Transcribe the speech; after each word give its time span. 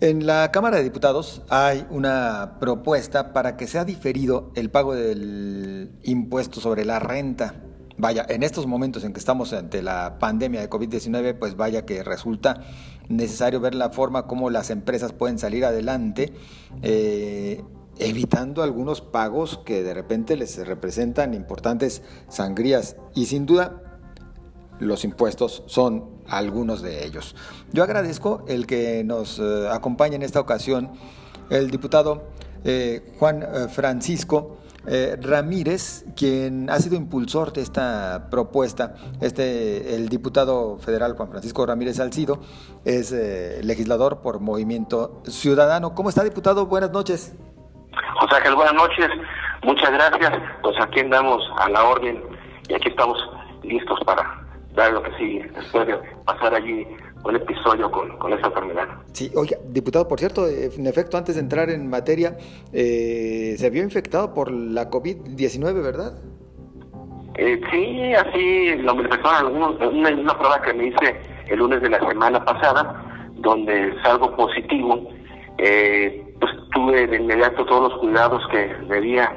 En 0.00 0.26
la 0.26 0.52
Cámara 0.52 0.76
de 0.76 0.84
Diputados 0.84 1.40
hay 1.48 1.86
una 1.88 2.58
propuesta 2.60 3.32
para 3.32 3.56
que 3.56 3.66
sea 3.66 3.86
diferido 3.86 4.52
el 4.54 4.68
pago 4.68 4.94
del 4.94 5.90
impuesto 6.02 6.60
sobre 6.60 6.84
la 6.84 6.98
renta. 6.98 7.54
Vaya, 7.96 8.26
en 8.28 8.42
estos 8.42 8.66
momentos 8.66 9.04
en 9.04 9.14
que 9.14 9.18
estamos 9.18 9.54
ante 9.54 9.80
la 9.80 10.18
pandemia 10.18 10.60
de 10.60 10.68
COVID-19, 10.68 11.38
pues 11.38 11.56
vaya 11.56 11.86
que 11.86 12.02
resulta 12.02 12.60
necesario 13.08 13.58
ver 13.58 13.74
la 13.74 13.88
forma 13.88 14.26
como 14.26 14.50
las 14.50 14.68
empresas 14.68 15.14
pueden 15.14 15.38
salir 15.38 15.64
adelante, 15.64 16.34
eh, 16.82 17.64
evitando 17.98 18.62
algunos 18.62 19.00
pagos 19.00 19.62
que 19.64 19.82
de 19.82 19.94
repente 19.94 20.36
les 20.36 20.58
representan 20.66 21.32
importantes 21.32 22.02
sangrías. 22.28 22.96
Y 23.14 23.26
sin 23.26 23.46
duda, 23.46 23.95
los 24.80 25.04
impuestos 25.04 25.62
son 25.66 26.16
algunos 26.28 26.82
de 26.82 27.04
ellos. 27.04 27.34
Yo 27.72 27.82
agradezco 27.82 28.44
el 28.48 28.66
que 28.66 29.04
nos 29.04 29.38
eh, 29.38 29.68
acompañe 29.70 30.16
en 30.16 30.22
esta 30.22 30.40
ocasión 30.40 30.92
el 31.50 31.70
diputado 31.70 32.24
eh, 32.64 33.12
Juan 33.18 33.42
eh, 33.42 33.68
Francisco 33.68 34.58
Ramírez, 35.20 36.04
quien 36.14 36.70
ha 36.70 36.78
sido 36.78 36.94
impulsor 36.94 37.52
de 37.52 37.60
esta 37.60 38.28
propuesta. 38.30 38.94
Este, 39.20 39.96
el 39.96 40.08
diputado 40.08 40.78
federal 40.78 41.16
Juan 41.16 41.28
Francisco 41.28 41.66
Ramírez 41.66 41.96
Salcido 41.96 42.38
es 42.84 43.10
legislador 43.64 44.20
por 44.22 44.38
Movimiento 44.38 45.22
Ciudadano. 45.24 45.92
¿Cómo 45.96 46.08
está, 46.08 46.22
diputado? 46.22 46.66
Buenas 46.66 46.92
noches. 46.92 47.34
José 48.20 48.36
Ángel, 48.36 48.54
buenas 48.54 48.74
noches. 48.74 49.08
Muchas 49.64 49.90
gracias. 49.90 50.32
Pues 50.62 50.76
aquí 50.80 51.00
andamos 51.00 51.42
a 51.58 51.68
la 51.68 51.82
orden 51.82 52.22
y 52.68 52.74
aquí 52.74 52.88
estamos 52.88 53.18
listos 53.64 53.98
para 54.06 54.45
dar 54.76 54.92
lo 54.92 55.02
que 55.02 55.10
sigue, 55.16 55.50
después 55.54 55.86
de 55.86 55.98
pasar 56.24 56.54
allí 56.54 56.86
un 57.24 57.34
episodio 57.34 57.90
con, 57.90 58.16
con 58.18 58.32
esa 58.32 58.46
enfermedad. 58.46 58.86
Sí, 59.12 59.32
oiga, 59.34 59.56
diputado, 59.68 60.06
por 60.06 60.20
cierto, 60.20 60.46
en 60.46 60.86
efecto, 60.86 61.16
antes 61.16 61.34
de 61.34 61.40
entrar 61.40 61.70
en 61.70 61.88
materia, 61.90 62.36
eh, 62.72 63.54
se 63.56 63.70
vio 63.70 63.82
infectado 63.82 64.32
por 64.32 64.52
la 64.52 64.88
COVID-19, 64.88 65.82
¿verdad? 65.82 66.12
Eh, 67.38 67.60
sí, 67.70 68.14
así 68.14 68.76
lo 68.76 68.94
manifestaron 68.94 69.56
una, 69.56 70.10
una 70.10 70.38
prueba 70.38 70.62
que 70.62 70.72
me 70.72 70.86
hice 70.86 71.20
el 71.48 71.58
lunes 71.58 71.82
de 71.82 71.90
la 71.90 71.98
semana 71.98 72.44
pasada, 72.44 73.30
donde 73.34 73.94
salgo 74.02 74.34
positivo, 74.36 75.08
eh, 75.58 76.34
pues 76.40 76.52
tuve 76.72 77.06
de 77.06 77.16
inmediato 77.16 77.64
todos 77.64 77.90
los 77.90 78.00
cuidados 78.00 78.42
que 78.50 78.74
debía 78.88 79.32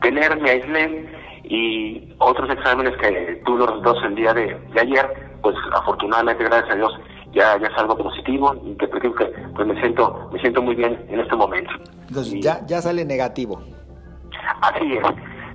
tener, 0.00 0.40
me 0.40 0.50
aislé, 0.50 1.08
y 1.44 2.12
otros 2.18 2.50
exámenes 2.50 2.96
que 2.96 3.40
tuve 3.44 3.58
los 3.58 3.68
resultados 3.68 4.02
el 4.04 4.14
día 4.16 4.34
de, 4.34 4.56
ayer, 4.80 5.38
pues 5.42 5.54
afortunadamente, 5.74 6.44
gracias 6.44 6.72
a 6.72 6.76
Dios, 6.76 6.92
ya, 7.32 7.58
ya 7.60 7.74
salgo 7.76 7.96
positivo 7.96 8.54
y 8.64 8.74
que, 8.76 8.88
que 8.88 9.10
pues 9.10 9.66
me 9.66 9.78
siento 9.80 10.28
me 10.32 10.40
siento 10.40 10.62
muy 10.62 10.74
bien 10.74 11.04
en 11.08 11.20
este 11.20 11.36
momento. 11.36 11.70
Entonces 12.08 12.40
ya, 12.40 12.64
ya 12.66 12.80
sale 12.80 13.04
negativo. 13.04 13.60
Así 14.62 14.92
es. 14.92 15.02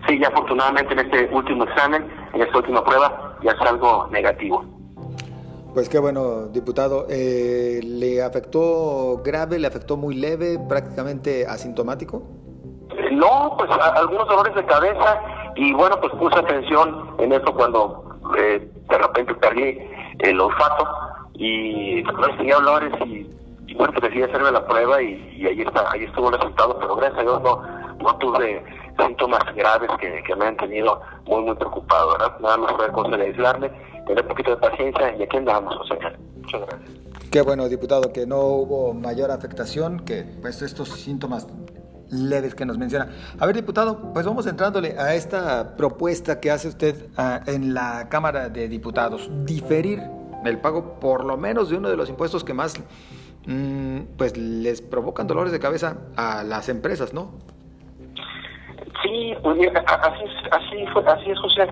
Sí, 0.08 0.20
ya 0.20 0.30
afortunadamente 0.30 0.94
en 0.94 1.00
este 1.00 1.30
último 1.33 1.64
examen, 1.66 2.08
en 2.33 2.42
esta 2.42 2.58
última 2.58 2.83
prueba, 2.83 3.38
ya 3.44 3.55
salgo 3.58 4.08
negativo. 4.11 4.64
Pues 5.73 5.88
qué 5.88 6.00
bueno, 6.00 6.48
diputado. 6.48 7.08
Eh, 7.09 7.80
¿Le 7.83 8.22
afectó 8.22 9.22
grave, 9.23 9.58
le 9.58 9.67
afectó 9.67 9.95
muy 9.95 10.16
leve, 10.16 10.59
prácticamente 10.67 11.45
asintomático? 11.45 12.41
No, 13.22 13.55
pues 13.55 13.69
algunos 13.69 14.27
dolores 14.27 14.55
de 14.55 14.66
cabeza 14.66 15.22
y 15.55 15.72
bueno, 15.73 15.95
pues 16.02 16.11
puse 16.14 16.39
atención 16.39 17.16
en 17.19 17.31
eso 17.31 17.53
cuando 17.53 18.17
eh, 18.36 18.67
de 18.89 18.97
repente 18.97 19.36
perdí 19.36 19.77
el 20.19 20.41
olfato 20.41 20.88
y 21.36 22.02
no 22.02 22.36
tenía 22.38 22.58
olores 22.58 22.92
y, 23.05 23.75
bueno, 23.75 23.94
pues 23.94 24.09
decidí 24.09 24.23
hacerme 24.23 24.52
la 24.52 24.65
prueba 24.65 24.99
y, 25.04 25.45
ahí 25.45 25.61
está, 25.61 25.92
ahí 25.92 26.05
estuvo 26.05 26.30
el 26.30 26.33
resultado, 26.33 26.80
pero 26.80 26.95
gracias 26.95 27.20
a 27.20 27.21
Dios 27.21 27.42
no, 27.43 27.61
no 27.99 28.17
tuve 28.17 28.64
síntomas 28.98 29.43
graves 29.55 29.92
que, 29.99 30.23
que 30.23 30.36
me 30.36 30.48
han 30.48 30.58
tenido 30.58 30.99
muy, 31.27 31.43
muy 31.43 31.55
preocupado, 31.55 32.14
¿verdad? 32.14 32.39
Nada 32.39 32.58
más 32.58 32.71
fue 32.76 32.92
cosa 32.92 33.17
de 33.17 33.26
aislarme, 33.26 33.70
tener 34.08 34.23
un 34.23 34.30
poquito 34.30 34.49
de 34.49 34.58
paciencia 34.58 35.15
y 35.15 35.21
aquí 35.21 35.37
andamos, 35.37 35.76
o 35.80 35.86
sea, 35.86 35.98
muchas 36.37 36.61
gracias. 36.61 37.02
Qué 37.31 37.42
bueno, 37.42 37.70
diputado, 37.70 38.11
que 38.11 38.26
no 38.26 38.39
hubo 38.42 38.93
mayor 38.93 39.31
afectación, 39.31 39.99
que 40.02 40.26
pues 40.42 40.61
estos 40.64 40.89
síntomas 40.89 41.48
leves 42.11 42.55
que 42.55 42.66
nos 42.66 42.77
menciona. 42.77 43.10
A 43.39 43.45
ver, 43.45 43.55
diputado, 43.55 44.14
pues 44.14 44.26
vamos 44.26 44.45
entrándole 44.48 44.95
a 44.99 45.16
esta 45.16 45.76
propuesta 45.76 46.39
que 46.39 46.52
hace 46.52 46.67
usted 46.67 47.08
ah, 47.17 47.42
en 47.48 47.73
la 47.73 48.10
Cámara 48.10 48.49
de 48.49 48.67
Diputados, 48.67 49.30
diferir 49.45 50.02
el 50.45 50.60
pago 50.60 50.99
por 50.99 51.23
lo 51.23 51.38
menos 51.38 51.70
de 51.70 51.77
uno 51.77 51.89
de 51.89 51.98
los 51.98 52.10
impuestos 52.10 52.44
que 52.44 52.54
más 52.54 52.82
mm, 53.45 53.99
pues 54.17 54.38
les 54.38 54.82
provocan 54.82 55.27
dolores 55.27 55.52
de 55.52 55.60
cabeza 55.60 55.98
a 56.16 56.44
las 56.44 56.70
empresas, 56.70 57.14
¿no? 57.14 57.32
Sí, 59.04 59.33
pues 59.42 59.58
así 59.88 60.23
es, 60.23 60.54
así, 60.54 60.86
fue, 60.93 61.04
así 61.05 61.32
es, 61.32 61.39
José. 61.39 61.67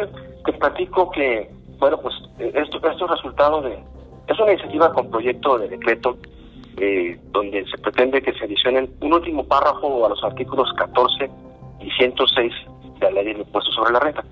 Te 0.45 0.53
platico 0.53 1.11
que, 1.11 1.51
bueno, 1.77 1.99
pues 2.01 2.15
esto 2.39 2.77
es 2.77 3.09
resultado 3.09 3.61
de, 3.61 3.77
es 4.27 4.39
una 4.39 4.51
iniciativa 4.53 4.91
con 4.93 5.09
proyecto 5.11 5.57
de 5.59 5.69
decreto 5.69 6.17
eh, 6.81 7.19
donde 7.31 7.65
se 7.65 7.77
pretende 7.77 8.21
que 8.21 8.33
se 8.33 8.45
adicionen 8.45 8.89
un 9.01 9.13
último 9.13 9.43
párrafo 9.43 10.05
a 10.05 10.09
los 10.09 10.23
artículos 10.23 10.71
14 10.77 11.29
y 11.81 11.91
106 11.91 12.53
de 12.99 13.11
la 13.11 13.21
ley 13.21 13.33
del 13.33 13.41
impuesto 13.41 13.71
sobre 13.71 13.93
la 13.93 13.99
renta. 13.99 14.23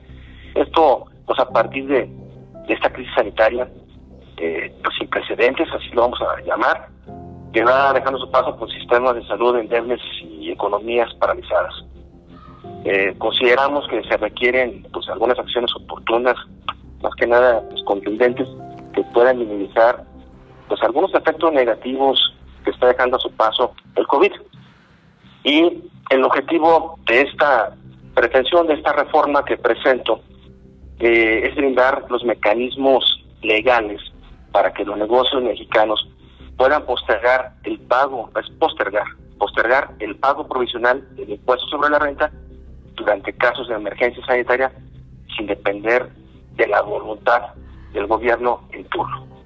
Esto, 0.56 1.06
pues 1.26 1.40
a 1.40 1.50
partir 1.50 1.88
de, 1.88 2.10
esta 2.70 2.92
crisis 2.92 3.14
sanitaria, 3.16 3.68
eh, 4.38 4.74
pues 4.82 4.96
sin 4.98 5.10
precedentes, 5.10 5.68
así 5.74 5.90
lo 5.90 6.04
vamos 6.04 6.20
a 6.22 6.42
llamar, 6.42 6.88
que 7.52 7.64
va 7.64 7.94
dejando 7.94 8.20
su 8.20 8.30
paso 8.32 8.56
por 8.58 8.72
sistemas 8.72 9.16
de 9.16 9.26
salud 9.26 9.58
endebles 9.58 10.02
y 10.22 10.52
economías 10.52 11.14
paralizadas. 11.16 11.74
Eh, 12.86 13.14
consideramos 13.18 13.88
que 13.90 14.04
se 14.04 14.16
requieren 14.16 14.88
pues 14.94 15.10
algunas 15.10 15.38
acciones 15.38 15.76
oportunas, 15.76 16.36
más 17.02 17.14
que 17.16 17.28
nada 17.28 17.62
pues, 17.70 17.84
contundentes, 17.84 18.48
que 18.94 19.04
puedan 19.14 19.40
minimizar 19.40 20.06
pues 20.68 20.82
algunos 20.84 21.14
efectos 21.14 21.52
negativos 21.52 22.37
está 22.78 22.88
dejando 22.88 23.18
a 23.18 23.20
su 23.20 23.32
paso 23.32 23.74
el 23.96 24.06
COVID. 24.08 24.32
Y 25.44 25.84
el 26.10 26.24
objetivo 26.24 27.00
de 27.08 27.22
esta 27.22 27.76
pretensión, 28.14 28.68
de 28.68 28.76
esta 28.76 28.94
reforma 28.94 29.44
que 29.44 29.58
presento, 29.58 30.22
eh, 31.00 31.42
es 31.48 31.56
brindar 31.56 32.06
los 32.10 32.24
mecanismos 32.24 33.24
legales 33.42 34.02
para 34.52 34.74
que 34.74 34.86
los 34.86 34.98
negocios 34.98 35.44
mexicanos 35.44 36.08
puedan 36.56 36.86
postergar 36.86 37.54
el 37.64 37.80
pago, 37.80 38.30
es 38.40 38.50
postergar, 38.58 39.06
postergar 39.38 39.92
el 40.00 40.16
pago 40.16 40.48
provisional 40.48 41.08
del 41.16 41.32
impuesto 41.32 41.68
sobre 41.68 41.90
la 41.90 42.00
renta 42.00 42.32
durante 42.96 43.34
casos 43.34 43.68
de 43.68 43.76
emergencia 43.76 44.26
sanitaria 44.26 44.72
sin 45.36 45.46
depender 45.46 46.10
de 46.56 46.68
la 46.68 46.82
voluntad 46.82 47.42
del 47.94 48.08
gobierno 48.08 48.62
en 48.72 48.84
turno. 48.86 49.37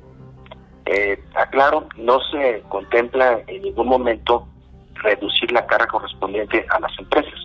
Eh, 0.85 1.23
aclaro, 1.35 1.87
no 1.95 2.19
se 2.31 2.61
contempla 2.69 3.41
en 3.47 3.61
ningún 3.61 3.87
momento 3.87 4.47
reducir 4.95 5.51
la 5.51 5.65
carga 5.65 5.87
correspondiente 5.87 6.65
a 6.69 6.79
las 6.79 6.91
empresas, 6.97 7.39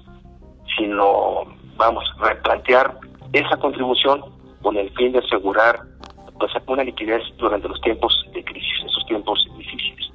sino, 0.76 1.44
vamos, 1.76 2.04
replantear 2.18 2.98
esa 3.32 3.56
contribución 3.58 4.24
con 4.62 4.76
el 4.76 4.90
fin 4.94 5.12
de 5.12 5.18
asegurar 5.18 5.80
pues, 6.38 6.52
una 6.66 6.84
liquidez 6.84 7.22
durante 7.38 7.68
los 7.68 7.80
tiempos 7.80 8.26
de 8.32 8.44
crisis, 8.44 8.84
esos 8.84 9.04
tiempos 9.06 9.46
difíciles. 9.56 10.10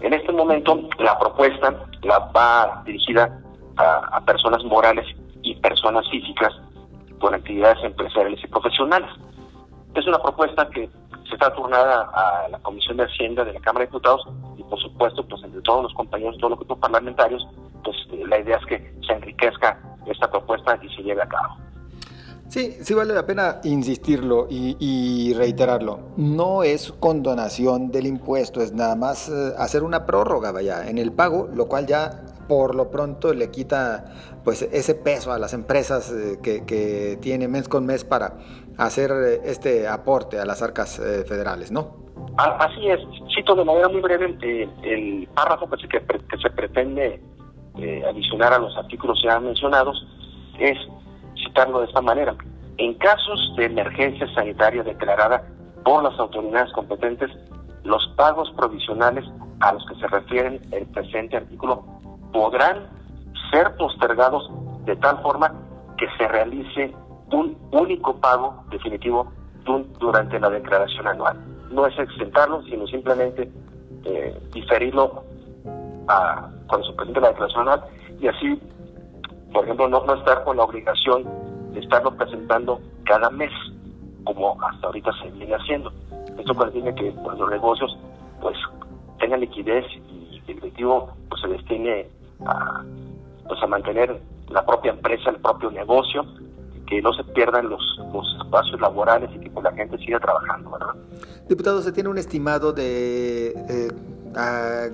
En 0.00 0.14
este 0.14 0.32
momento, 0.32 0.88
la 0.98 1.18
propuesta 1.18 1.74
la 2.02 2.18
va 2.34 2.82
dirigida 2.84 3.40
a, 3.76 4.16
a 4.16 4.20
personas 4.24 4.62
morales 4.64 5.06
y 5.42 5.54
personas 5.56 6.08
físicas 6.10 6.52
con 7.18 7.34
actividades 7.34 7.82
empresariales 7.82 8.42
y 8.42 8.46
profesionales. 8.46 9.10
Es 9.94 10.06
una 10.06 10.18
propuesta 10.18 10.68
que 10.70 10.88
se 11.28 11.34
está 11.34 11.52
turnada 11.54 12.10
a 12.12 12.48
la 12.48 12.58
Comisión 12.60 12.96
de 12.96 13.04
Hacienda 13.04 13.44
de 13.44 13.52
la 13.52 13.60
Cámara 13.60 13.84
de 13.84 13.88
Diputados 13.88 14.26
y 14.56 14.62
por 14.64 14.80
supuesto, 14.80 15.26
pues 15.26 15.42
entre 15.44 15.60
todos 15.62 15.84
los 15.84 15.94
compañeros, 15.94 16.36
todos 16.38 16.50
los 16.50 16.58
grupos 16.60 16.78
parlamentarios, 16.78 17.46
pues 17.84 17.96
la 18.28 18.38
idea 18.38 18.56
es 18.56 18.66
que 18.66 18.94
se 19.06 19.12
enriquezca 19.12 19.78
esta 20.06 20.30
propuesta 20.30 20.78
y 20.82 20.88
se 20.94 21.02
lleve 21.02 21.22
a 21.22 21.28
cabo. 21.28 21.56
Sí, 22.48 22.78
sí 22.80 22.94
vale 22.94 23.12
la 23.12 23.26
pena 23.26 23.60
insistirlo 23.64 24.46
y, 24.48 25.34
reiterarlo. 25.34 26.00
No 26.16 26.62
es 26.62 26.92
condonación 26.92 27.90
del 27.90 28.06
impuesto, 28.06 28.62
es 28.62 28.72
nada 28.72 28.96
más 28.96 29.28
eh, 29.28 29.52
hacer 29.58 29.82
una 29.82 30.06
prórroga, 30.06 30.50
vaya, 30.50 30.88
en 30.88 30.96
el 30.96 31.12
pago, 31.12 31.48
lo 31.52 31.68
cual 31.68 31.86
ya 31.86 32.22
por 32.48 32.74
lo 32.74 32.90
pronto 32.90 33.34
le 33.34 33.50
quita 33.50 34.06
pues 34.42 34.62
ese 34.62 34.94
peso 34.94 35.30
a 35.32 35.38
las 35.38 35.52
empresas 35.52 36.10
eh, 36.10 36.38
que, 36.42 36.64
que 36.64 37.18
tiene 37.20 37.48
mes 37.48 37.68
con 37.68 37.84
mes 37.84 38.04
para 38.04 38.38
hacer 38.78 39.10
eh, 39.10 39.40
este 39.44 39.86
aporte 39.86 40.40
a 40.40 40.44
las 40.44 40.62
arcas 40.62 40.96
federales, 41.28 41.70
¿no? 41.70 42.08
Así 42.36 42.88
es. 42.88 43.00
Cito 43.34 43.54
de 43.54 43.64
manera 43.64 43.88
muy 43.88 44.00
breve 44.00 44.36
el 44.82 45.28
párrafo 45.34 45.68
que 45.70 45.76
se, 45.82 45.88
que, 45.88 46.38
se 46.40 46.50
pretende 46.50 47.20
adicionar 48.08 48.52
a 48.52 48.58
los 48.58 48.76
artículos 48.76 49.20
ya 49.22 49.38
mencionados 49.38 50.04
es 50.58 50.76
citarlo 51.44 51.80
de 51.80 51.86
esta 51.86 52.00
manera. 52.00 52.34
En 52.78 52.94
casos 52.94 53.54
de 53.56 53.66
emergencia 53.66 54.32
sanitaria 54.34 54.82
declarada 54.82 55.44
por 55.84 56.02
las 56.02 56.18
autoridades 56.18 56.72
competentes, 56.72 57.30
los 57.84 58.06
pagos 58.16 58.50
provisionales 58.56 59.24
a 59.60 59.72
los 59.72 59.84
que 59.86 59.94
se 59.96 60.06
refieren 60.06 60.60
el 60.72 60.86
presente 60.86 61.36
artículo 61.36 61.84
podrán 62.32 62.88
ser 63.50 63.74
postergados 63.76 64.50
de 64.84 64.96
tal 64.96 65.20
forma 65.22 65.52
que 65.96 66.06
se 66.16 66.28
realice 66.28 66.94
un 67.32 67.56
único 67.72 68.16
pago 68.20 68.64
definitivo 68.70 69.30
durante 69.98 70.40
la 70.40 70.50
declaración 70.50 71.06
anual. 71.06 71.38
No 71.70 71.86
es 71.86 71.98
exentarlo, 71.98 72.62
sino 72.62 72.86
simplemente 72.86 73.50
eh, 74.04 74.40
diferirlo 74.52 75.22
a, 76.08 76.48
cuando 76.66 76.86
se 76.86 76.92
presente 76.94 77.20
la 77.20 77.28
declaración 77.28 77.62
anual 77.62 77.84
y 78.20 78.28
así, 78.28 78.60
por 79.52 79.64
ejemplo, 79.64 79.88
no, 79.88 80.04
no 80.04 80.14
estar 80.14 80.44
con 80.44 80.56
la 80.56 80.64
obligación 80.64 81.24
de 81.72 81.80
estarlo 81.80 82.16
presentando 82.16 82.80
cada 83.04 83.30
mes, 83.30 83.52
como 84.24 84.56
hasta 84.62 84.86
ahorita 84.86 85.10
se 85.22 85.30
viene 85.30 85.54
haciendo. 85.54 85.92
Esto 86.38 86.54
contiene 86.54 86.94
que 86.94 87.12
pues, 87.12 87.38
los 87.38 87.50
negocios 87.50 87.96
pues 88.40 88.56
tengan 89.18 89.40
liquidez 89.40 89.84
y 90.10 90.40
el 90.46 90.56
objetivo 90.58 91.12
pues, 91.28 91.40
se 91.42 91.48
destine 91.48 92.06
a, 92.46 92.82
pues, 93.46 93.62
a 93.62 93.66
mantener 93.66 94.20
la 94.48 94.64
propia 94.64 94.92
empresa, 94.92 95.30
el 95.30 95.40
propio 95.40 95.70
negocio, 95.70 96.24
que 96.88 97.02
no 97.02 97.12
se 97.12 97.24
pierdan 97.24 97.68
los, 97.68 97.80
los 98.12 98.26
espacios 98.42 98.80
laborales 98.80 99.30
y 99.34 99.38
que 99.40 99.50
pues, 99.50 99.64
la 99.64 99.72
gente 99.72 99.98
siga 99.98 100.18
trabajando, 100.20 100.70
¿verdad? 100.70 100.94
Diputado, 101.48 101.82
¿se 101.82 101.92
tiene 101.92 102.08
un 102.08 102.18
estimado 102.18 102.72
de 102.72 103.48
eh, 103.68 103.88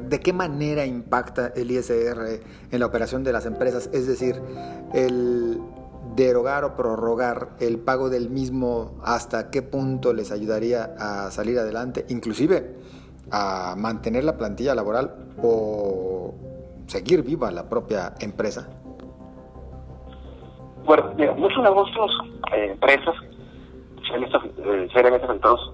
de 0.09 0.21
qué 0.21 0.33
manera 0.33 0.87
impacta 0.87 1.49
el 1.55 1.71
ISR 1.71 2.41
en 2.71 2.81
la 2.81 2.87
operación 2.87 3.25
de 3.25 3.33
las 3.33 3.47
empresas? 3.47 3.91
Es 3.93 4.07
decir, 4.07 4.41
el 4.93 5.61
derogar 6.17 6.65
o 6.65 6.77
prorrogar 6.77 7.51
el 7.61 7.79
pago 7.79 8.09
del 8.09 8.31
mismo, 8.31 8.99
¿hasta 9.05 9.51
qué 9.51 9.63
punto 9.63 10.13
les 10.13 10.31
ayudaría 10.31 10.95
a 10.99 11.31
salir 11.31 11.59
adelante? 11.59 12.07
Inclusive 12.09 12.77
a 13.31 13.75
mantener 13.77 14.25
la 14.25 14.37
plantilla 14.37 14.75
laboral 14.75 15.15
o 15.43 16.35
seguir 16.87 17.23
viva 17.23 17.51
la 17.51 17.69
propia 17.69 18.15
empresa? 18.21 18.69
Bueno, 20.85 21.13
muchos 21.37 21.63
negocios, 21.63 22.11
eh, 22.53 22.69
empresas, 22.73 23.15
eh, 24.15 24.89
seriamente 24.93 25.27
afectados 25.27 25.73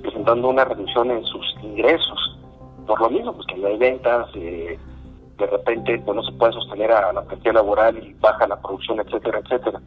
presentando 0.00 0.48
una 0.48 0.64
reducción 0.64 1.10
en 1.10 1.24
sus 1.26 1.44
ingresos. 1.62 2.38
Por 2.86 2.98
lo 3.00 3.10
mismo, 3.10 3.34
pues 3.34 3.46
que 3.46 3.56
no 3.56 3.68
hay 3.68 3.76
ventas, 3.76 4.28
eh, 4.34 4.78
de 5.36 5.46
repente 5.46 6.00
pues 6.04 6.16
no 6.16 6.22
se 6.22 6.32
puede 6.32 6.52
sostener 6.54 6.90
a 6.90 7.12
la 7.12 7.22
plantilla 7.22 7.52
laboral 7.52 7.98
y 7.98 8.14
baja 8.14 8.46
la 8.46 8.60
producción, 8.60 9.00
etcétera, 9.00 9.40
etcétera. 9.44 9.80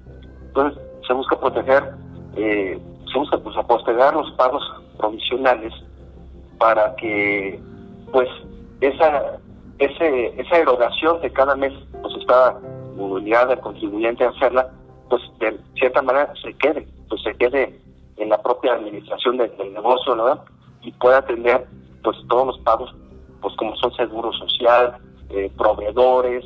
Entonces, 0.44 0.80
se 1.08 1.14
busca 1.14 1.40
proteger, 1.40 1.84
se 2.36 3.18
busca 3.18 3.38
pues 3.40 3.56
postergar 3.66 4.14
los 4.14 4.32
pagos 4.34 4.64
provisionales 4.98 5.74
para 6.60 6.96
que 6.98 7.60
pues 8.12 8.30
esa 8.80 9.40
ese, 9.80 10.40
esa 10.40 10.58
erogación 10.58 11.20
de 11.22 11.32
cada 11.32 11.56
mes 11.56 11.74
pues 12.02 12.14
está 12.18 12.60
obligada 12.98 13.54
al 13.54 13.60
contribuyente 13.62 14.24
a 14.24 14.30
hacerla 14.30 14.72
pues 15.10 15.22
de 15.40 15.60
cierta 15.76 16.02
manera 16.02 16.34
se 16.42 16.54
quede 16.54 16.88
pues 17.10 17.22
se 17.24 17.34
quede 17.36 17.80
en 18.18 18.30
la 18.30 18.42
propia 18.42 18.74
administración 18.74 19.38
del, 19.38 19.52
negocio 19.74 20.16
¿no? 20.16 20.44
y 20.82 20.92
pueda 20.94 21.18
atender 21.18 21.68
pues 22.04 22.18
todos 22.30 22.48
los 22.48 22.60
pagos 22.60 22.94
pues 23.42 23.56
como 23.56 23.76
son 23.76 23.94
seguro 23.94 24.32
social 24.34 24.98
eh, 25.30 25.52
proveedores 25.58 26.46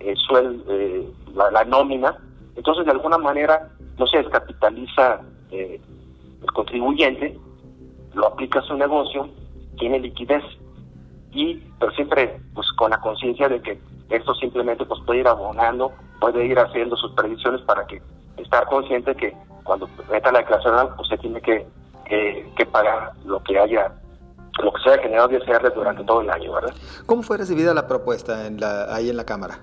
eh, 0.00 0.14
suel, 0.16 0.62
eh, 0.68 1.08
la, 1.34 1.64
nómina 1.64 2.16
entonces 2.56 2.84
de 2.84 2.90
alguna 2.90 3.18
manera 3.18 3.70
no 3.98 4.06
se 4.06 4.18
descapitaliza 4.18 5.20
el 5.50 6.52
contribuyente 6.54 7.38
lo 8.14 8.26
aplica 8.26 8.60
a 8.60 8.62
su 8.62 8.74
negocio 8.74 9.28
tiene 9.78 10.00
liquidez 10.00 10.42
y 11.32 11.54
pero 11.78 11.92
siempre 11.92 12.40
pues 12.54 12.70
con 12.72 12.90
la 12.90 13.00
conciencia 13.00 13.48
de 13.48 13.60
que 13.60 13.78
esto 14.16 14.34
simplemente 14.34 14.84
pues 14.84 15.00
puede 15.06 15.20
ir 15.20 15.28
abonando, 15.28 15.92
puede 16.20 16.44
ir 16.46 16.58
haciendo 16.58 16.96
sus 16.96 17.12
predicciones 17.12 17.60
para 17.62 17.86
que 17.86 18.00
estar 18.36 18.66
consciente 18.66 19.14
que 19.14 19.34
cuando 19.64 19.88
meta 20.10 20.32
la 20.32 20.40
declaración 20.40 20.90
pues 20.96 21.08
se 21.08 21.18
tiene 21.18 21.40
que, 21.40 21.66
que, 22.06 22.66
pagar 22.66 23.12
lo 23.24 23.42
que 23.42 23.58
haya 23.58 23.92
lo 24.62 24.72
que 24.72 24.82
se 24.82 24.90
haya 24.90 25.02
generado 25.02 25.28
de 25.28 25.38
ISR 25.38 25.74
durante 25.74 26.04
todo 26.04 26.20
el 26.20 26.30
año, 26.30 26.52
¿verdad? 26.52 26.74
¿Cómo 27.06 27.22
fue 27.22 27.38
recibida 27.38 27.72
la 27.72 27.86
propuesta 27.86 28.46
en 28.46 28.60
la, 28.60 28.94
ahí 28.94 29.08
en 29.08 29.16
la 29.16 29.24
Cámara? 29.24 29.58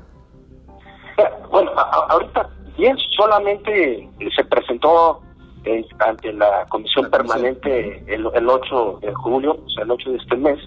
Eh, 1.18 1.30
bueno, 1.52 1.72
ahorita 2.10 2.50
bien, 2.76 2.98
solamente 3.16 4.10
se 4.36 4.44
presentó 4.46 5.22
ante 6.00 6.34
la 6.34 6.66
comisión 6.70 7.10
permanente 7.12 8.04
el, 8.08 8.28
el 8.34 8.50
8 8.50 9.00
de 9.02 9.14
julio, 9.14 9.60
o 9.66 9.70
sea, 9.70 9.84
el 9.84 9.92
8 9.92 10.12
de 10.12 10.18
este 10.18 10.38
mes, 10.38 10.60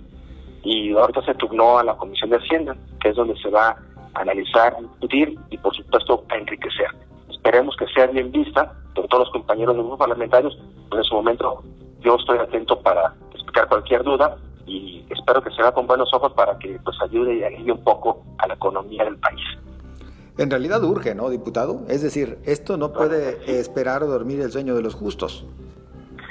y 0.62 0.92
ahorita 0.92 1.22
se 1.24 1.34
turnó 1.34 1.78
a 1.78 1.84
la 1.84 1.96
comisión 1.96 2.30
de 2.30 2.36
Hacienda, 2.36 2.76
que 3.00 3.10
es 3.10 3.16
donde 3.16 3.36
se 3.40 3.50
va 3.50 3.76
a 4.14 4.20
analizar, 4.20 4.76
discutir 4.80 5.38
y, 5.50 5.58
por 5.58 5.74
supuesto, 5.74 6.24
a 6.28 6.36
enriquecer. 6.36 6.88
Esperemos 7.30 7.76
que 7.76 7.86
sea 7.88 8.06
bien 8.06 8.30
vista 8.30 8.72
por 8.94 9.08
todos 9.08 9.24
los 9.24 9.32
compañeros 9.32 9.76
de 9.76 9.82
los 9.82 9.98
parlamentarios. 9.98 10.56
Pues 10.88 11.00
en 11.00 11.04
su 11.04 11.14
momento 11.14 11.62
yo 12.00 12.16
estoy 12.16 12.38
atento 12.38 12.80
para 12.80 13.14
explicar 13.32 13.68
cualquier 13.68 14.04
duda 14.04 14.36
y 14.66 15.04
espero 15.10 15.42
que 15.42 15.50
se 15.50 15.62
vea 15.62 15.72
con 15.72 15.86
buenos 15.86 16.12
ojos 16.14 16.32
para 16.32 16.58
que 16.58 16.78
pues 16.84 16.96
ayude 17.02 17.34
y 17.34 17.44
ayude 17.44 17.72
un 17.72 17.84
poco 17.84 18.22
a 18.38 18.46
la 18.46 18.54
economía 18.54 19.04
del 19.04 19.16
país. 19.18 19.42
En 20.38 20.50
realidad 20.50 20.82
urge, 20.82 21.14
¿no, 21.14 21.28
diputado? 21.28 21.82
Es 21.88 22.02
decir, 22.02 22.38
esto 22.44 22.76
no 22.76 22.92
puede 22.92 23.60
esperar 23.60 24.02
o 24.02 24.06
dormir 24.06 24.40
el 24.40 24.50
sueño 24.50 24.74
de 24.74 24.82
los 24.82 24.94
justos. 24.94 25.44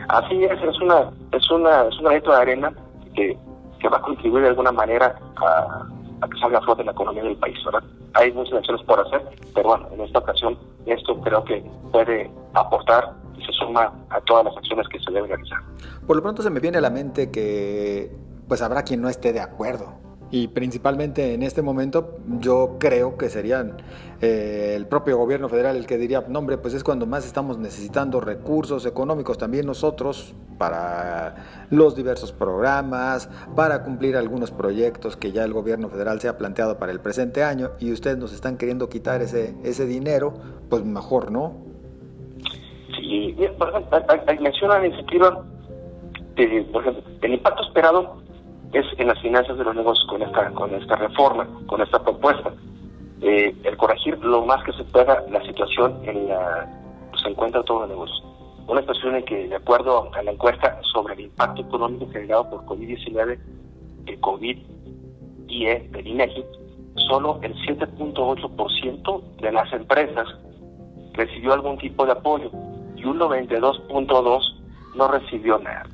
Así 0.08 0.44
es, 0.44 0.62
es 0.62 0.82
una 0.82 1.12
es 1.32 1.52
una 1.52 1.88
es 1.88 2.00
una 2.00 2.10
de 2.12 2.34
arena 2.34 2.74
que, 3.16 3.38
que 3.82 3.90
va 3.90 3.98
a 3.98 4.02
contribuir 4.02 4.44
de 4.44 4.50
alguna 4.50 4.72
manera 4.72 5.16
a, 5.38 5.88
que 6.28 6.40
salga 6.40 6.60
a 6.60 6.62
flote 6.62 6.84
la 6.84 6.92
economía 6.92 7.24
del 7.24 7.36
país, 7.38 7.58
¿verdad? 7.66 7.84
Hay 8.14 8.32
muchas 8.32 8.60
acciones 8.60 8.86
por 8.86 9.00
hacer, 9.00 9.28
pero 9.56 9.70
bueno, 9.70 9.88
en 9.92 10.02
esta 10.02 10.20
ocasión 10.20 10.58
esto 10.86 11.20
creo 11.22 11.44
que 11.44 11.64
puede 11.92 12.30
aportar 12.54 13.14
y 13.38 13.44
se 13.44 13.52
suma 13.54 13.92
a 14.10 14.22
todas 14.22 14.46
las 14.46 14.58
acciones 14.58 14.88
que 14.88 15.00
se 15.00 15.12
deben 15.12 15.30
realizar. 15.30 15.60
Por 16.06 16.16
lo 16.16 16.22
pronto 16.22 16.44
se 16.44 16.50
me 16.50 16.60
viene 16.60 16.78
a 16.78 16.82
la 16.82 16.90
mente 16.90 17.32
que 17.32 18.12
pues 18.48 18.62
habrá 18.62 18.84
quien 18.84 19.02
no 19.02 19.10
esté 19.10 19.34
de 19.34 19.40
acuerdo 19.40 20.11
y 20.32 20.48
principalmente 20.48 21.34
en 21.34 21.44
este 21.44 21.62
momento 21.62 22.18
yo 22.40 22.78
creo 22.80 23.18
que 23.18 23.30
serían 23.30 23.78
eh, 24.22 24.74
el 24.78 24.88
propio 24.88 25.18
gobierno 25.18 25.50
federal 25.50 25.76
el 25.76 25.86
que 25.86 25.98
diría, 25.98 26.24
no 26.28 26.40
hombre, 26.40 26.58
pues 26.58 26.74
es 26.74 26.84
cuando 26.84 27.06
más 27.06 27.26
estamos 27.26 27.58
necesitando 27.58 28.22
recursos 28.22 28.86
económicos 28.86 29.38
también 29.38 29.66
nosotros 29.66 30.34
para 30.58 31.66
los 31.70 31.96
diversos 31.96 32.32
programas, 32.32 33.30
para 33.56 33.84
cumplir 33.84 34.16
algunos 34.16 34.52
proyectos 34.52 35.18
que 35.18 35.34
ya 35.34 35.44
el 35.44 35.52
gobierno 35.52 35.90
federal 35.90 36.22
se 36.22 36.30
ha 36.30 36.38
planteado 36.38 36.78
para 36.78 36.94
el 36.94 37.02
presente 37.02 37.44
año 37.44 37.72
y 37.80 37.92
ustedes 37.92 38.18
nos 38.18 38.32
están 38.32 38.58
queriendo 38.58 38.88
quitar 38.88 39.22
ese, 39.22 39.56
ese 39.64 39.86
dinero, 39.86 40.34
pues 40.70 40.86
mejor, 40.86 41.32
¿no? 41.32 41.56
Sí, 42.96 43.36
menciona 44.40 44.80
la 44.80 44.88
iniciativa, 44.88 45.44
por 46.72 46.82
ejemplo, 46.82 47.04
el 47.22 47.34
impacto 47.34 47.64
esperado 47.64 48.22
es 48.74 48.86
en 48.98 49.08
las 49.08 49.20
finanzas 49.20 49.58
de 49.58 49.64
los 49.64 49.76
negocios 49.76 50.08
con 50.08 50.22
esta, 50.22 50.50
con 50.52 50.74
esta 50.74 50.96
reforma, 50.96 51.48
con 51.68 51.82
esta 51.82 52.02
propuesta. 52.02 52.54
Eh, 53.22 53.56
el 53.64 53.78
corregir 53.78 54.18
lo 54.20 54.46
más 54.46 54.64
que 54.64 54.74
se 54.74 54.84
pueda 54.86 55.24
la 55.30 55.42
situación 55.46 56.00
en 56.04 56.30
la 56.30 56.68
que 57.12 57.20
se 57.20 57.30
encuentra 57.30 57.64
todos 57.64 57.82
los 57.82 57.90
negocios. 57.90 58.24
Una 58.68 58.82
situación 58.82 59.16
en 59.16 59.26
que, 59.26 59.48
de 59.48 59.56
acuerdo 59.56 60.10
a 60.14 60.24
la 60.24 60.32
encuesta 60.32 60.80
sobre 60.94 61.14
el 61.16 61.22
impacto 61.22 61.62
económico 61.62 62.08
generado 62.12 62.50
por 62.50 62.66
COVID-19, 62.66 63.38
el 64.08 64.20
COVID 64.20 64.58
y 65.48 65.66
el 65.66 66.08
INEGI, 66.08 66.46
solo 67.08 67.40
el 67.42 67.54
7.8% 67.56 69.22
de 69.42 69.52
las 69.52 69.72
empresas 69.74 70.28
recibió 71.14 71.54
algún 71.54 71.78
tipo 71.78 72.06
de 72.06 72.14
apoyo 72.14 72.50
y 72.96 73.04
un 73.04 73.20
92.2% 73.20 74.62
no 74.96 75.08
recibió 75.08 75.60
nada. 75.60 75.86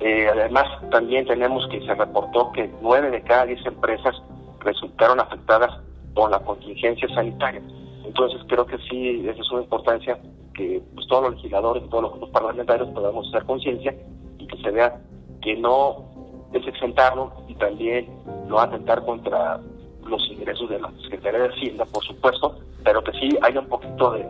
Eh, 0.00 0.28
además, 0.32 0.66
también 0.90 1.26
tenemos 1.26 1.66
que 1.68 1.84
se 1.84 1.94
reportó 1.94 2.52
que 2.52 2.70
nueve 2.80 3.10
de 3.10 3.22
cada 3.22 3.46
diez 3.46 3.64
empresas 3.66 4.14
resultaron 4.60 5.20
afectadas 5.20 5.78
por 6.14 6.30
la 6.30 6.38
contingencia 6.40 7.08
sanitaria. 7.14 7.62
Entonces, 8.04 8.40
creo 8.48 8.66
que 8.66 8.78
sí, 8.88 9.28
esa 9.28 9.40
es 9.40 9.50
una 9.50 9.62
importancia 9.62 10.18
que 10.54 10.82
pues, 10.94 11.06
todos 11.06 11.24
los 11.24 11.34
legisladores, 11.34 11.88
todos 11.90 12.18
los 12.18 12.30
parlamentarios 12.30 12.88
podamos 12.90 13.28
hacer 13.28 13.44
conciencia 13.44 13.94
y 14.38 14.46
que 14.46 14.56
se 14.58 14.70
vea 14.70 15.00
que 15.42 15.56
no 15.56 16.04
es 16.52 16.66
exentarlo 16.66 17.32
y 17.48 17.54
también 17.54 18.08
no 18.48 18.58
atentar 18.58 19.04
contra 19.04 19.60
los 20.04 20.22
ingresos 20.30 20.68
de 20.70 20.80
la 20.80 20.90
Secretaría 21.02 21.40
de 21.40 21.48
Hacienda, 21.48 21.84
por 21.84 22.04
supuesto, 22.04 22.56
pero 22.82 23.04
que 23.04 23.12
sí 23.12 23.38
haya 23.42 23.60
un 23.60 23.68
poquito 23.68 24.12
de, 24.12 24.26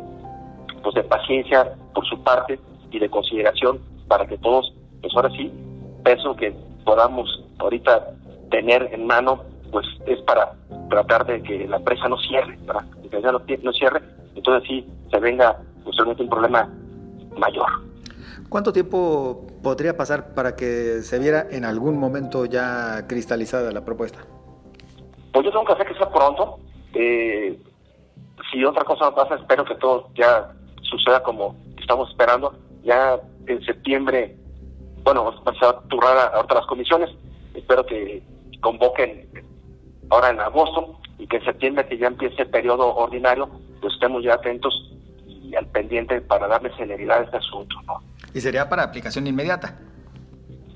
pues, 0.82 0.94
de 0.94 1.04
paciencia 1.04 1.74
por 1.94 2.04
su 2.06 2.20
parte 2.22 2.58
y 2.90 2.98
de 2.98 3.08
consideración 3.08 3.80
para 4.08 4.26
que 4.26 4.36
todos 4.38 4.74
pues 5.00 5.14
ahora 5.14 5.30
sí, 5.30 5.52
peso 6.04 6.34
que 6.36 6.54
podamos 6.84 7.28
ahorita 7.58 8.14
tener 8.50 8.88
en 8.92 9.06
mano, 9.06 9.44
pues 9.70 9.86
es 10.06 10.20
para 10.22 10.52
tratar 10.88 11.26
de 11.26 11.42
que 11.42 11.66
la 11.68 11.76
empresa 11.76 12.08
no 12.08 12.16
cierre, 12.18 12.58
para 12.66 12.84
que 13.10 13.20
la 13.20 13.32
no, 13.32 13.42
no 13.62 13.72
cierre, 13.72 14.02
entonces 14.34 14.68
sí 14.68 14.86
se 15.10 15.18
venga 15.18 15.56
posiblemente 15.84 16.22
un 16.22 16.30
problema 16.30 16.68
mayor. 17.36 17.90
¿Cuánto 18.48 18.72
tiempo 18.72 19.46
podría 19.62 19.96
pasar 19.96 20.34
para 20.34 20.56
que 20.56 21.02
se 21.02 21.18
viera 21.20 21.46
en 21.50 21.64
algún 21.64 21.98
momento 21.98 22.46
ya 22.46 23.06
cristalizada 23.06 23.70
la 23.70 23.84
propuesta? 23.84 24.20
Pues 25.32 25.44
yo 25.44 25.52
tengo 25.52 25.64
que 25.64 25.72
hacer 25.74 25.86
que 25.86 25.94
sea 25.94 26.10
pronto. 26.10 26.58
Eh, 26.94 27.56
si 28.50 28.64
otra 28.64 28.82
cosa 28.82 29.04
no 29.04 29.14
pasa, 29.14 29.36
espero 29.36 29.64
que 29.64 29.76
todo 29.76 30.08
ya 30.16 30.52
suceda 30.82 31.22
como 31.22 31.54
estamos 31.78 32.10
esperando. 32.10 32.52
Ya 32.82 33.20
en 33.46 33.62
septiembre, 33.64 34.36
bueno, 35.12 35.34
se 35.58 35.66
va 35.66 35.70
a 35.70 35.80
turrar 35.88 36.34
a 36.34 36.40
otras 36.40 36.64
comisiones. 36.66 37.10
Espero 37.54 37.84
que 37.84 38.22
convoquen 38.60 39.28
ahora 40.10 40.30
en 40.30 40.40
agosto 40.40 41.00
y 41.18 41.26
que 41.26 41.38
en 41.38 41.44
septiembre, 41.44 41.86
que 41.88 41.98
ya 41.98 42.06
empiece 42.06 42.42
el 42.42 42.50
periodo 42.50 42.94
ordinario, 42.94 43.48
pues 43.80 43.94
estemos 43.94 44.22
ya 44.22 44.34
atentos 44.34 44.72
y 45.26 45.54
al 45.56 45.66
pendiente 45.66 46.20
para 46.20 46.46
darle 46.46 46.70
celeridad 46.76 47.18
a 47.18 47.24
este 47.24 47.36
asunto. 47.38 47.76
¿no? 47.86 48.02
¿Y 48.32 48.40
sería 48.40 48.68
para 48.68 48.84
aplicación 48.84 49.26
inmediata? 49.26 49.76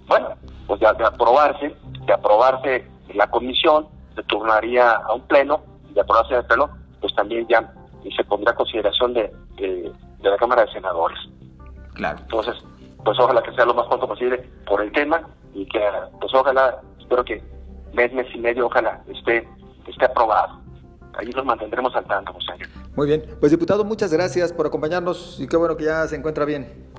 Bueno, 0.09 0.31
pues 0.67 0.81
ya 0.81 0.93
de 0.93 1.05
aprobarse, 1.05 1.75
de 2.07 2.13
aprobarse 2.13 2.85
la 3.15 3.31
comisión, 3.31 3.87
se 4.15 4.23
turnaría 4.25 4.91
a 4.93 5.15
un 5.15 5.23
pleno, 5.23 5.63
de 5.91 6.01
aprobarse 6.01 6.35
el 6.35 6.45
pleno, 6.45 6.71
pues 7.01 7.15
también 7.15 7.47
ya 7.49 7.73
se 8.17 8.25
pondrá 8.25 8.53
a 8.53 8.57
consideración 8.57 9.15
de, 9.15 9.33
de, 9.57 9.93
la 10.23 10.37
Cámara 10.37 10.65
de 10.65 10.73
Senadores. 10.73 11.19
Claro. 11.95 12.19
Entonces, 12.21 12.55
pues 13.05 13.19
ojalá 13.19 13.43
que 13.43 13.53
sea 13.53 13.67
lo 13.67 13.75
más 13.75 13.87
pronto 13.87 14.09
posible 14.09 14.39
por 14.67 14.81
el 14.83 14.91
tema 14.93 15.23
y 15.53 15.67
que, 15.67 15.81
pues 16.21 16.35
ojalá, 16.35 16.81
espero 16.99 17.25
que 17.25 17.43
mes, 17.93 18.13
mes 18.13 18.27
y 18.35 18.39
medio, 18.39 18.67
ojalá 18.67 19.03
esté, 19.09 19.49
esté 19.87 20.05
aprobado. 20.05 20.61
Ahí 21.17 21.29
nos 21.29 21.45
mantendremos 21.45 21.95
al 21.95 22.05
tanto, 22.07 22.33
José 22.33 22.55
Muy 22.97 23.07
bien, 23.07 23.23
pues 23.39 23.53
diputado, 23.53 23.85
muchas 23.85 24.13
gracias 24.13 24.53
por 24.53 24.67
acompañarnos 24.67 25.39
y 25.41 25.47
qué 25.47 25.57
bueno 25.57 25.77
que 25.77 25.85
ya 25.85 26.07
se 26.09 26.17
encuentra 26.17 26.45
bien. 26.45 26.91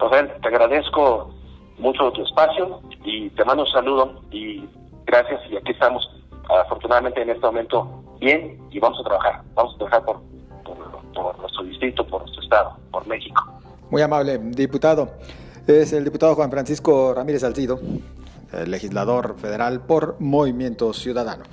José, 0.00 0.24
te 0.42 0.48
agradezco 0.48 1.32
mucho 1.78 2.10
tu 2.12 2.22
espacio 2.24 2.80
y 3.04 3.30
te 3.30 3.44
mando 3.44 3.64
un 3.64 3.70
saludo 3.70 4.22
y 4.30 4.68
gracias 5.06 5.40
y 5.50 5.56
aquí 5.56 5.72
estamos 5.72 6.08
afortunadamente 6.48 7.22
en 7.22 7.30
este 7.30 7.46
momento 7.46 7.88
bien 8.20 8.58
y 8.70 8.78
vamos 8.78 8.98
a 9.00 9.04
trabajar, 9.04 9.42
vamos 9.54 9.74
a 9.74 9.78
trabajar 9.78 10.04
por, 10.04 10.20
por, 11.14 11.38
nuestro 11.38 11.64
distrito, 11.64 12.06
por 12.06 12.22
nuestro 12.22 12.42
estado, 12.42 12.76
por 12.90 13.06
México. 13.06 13.53
Muy 13.94 14.02
amable, 14.02 14.40
diputado. 14.42 15.08
Es 15.68 15.92
el 15.92 16.02
diputado 16.02 16.34
Juan 16.34 16.50
Francisco 16.50 17.14
Ramírez 17.14 17.42
Salcido, 17.42 17.78
legislador 18.66 19.36
federal 19.40 19.82
por 19.82 20.16
Movimiento 20.18 20.92
Ciudadano. 20.92 21.44